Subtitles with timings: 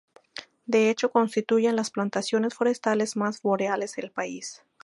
[0.65, 4.63] De hecho constituyen las plantaciones forestales más boreales del país.